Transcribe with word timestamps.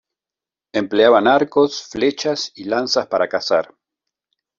Empleaban 0.73 1.27
arcos, 1.27 1.83
flechas 1.91 2.51
y 2.55 2.63
lanzas 2.63 3.05
para 3.05 3.29
cazar. 3.29 3.75